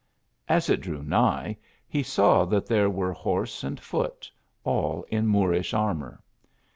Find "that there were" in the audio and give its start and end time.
2.45-3.13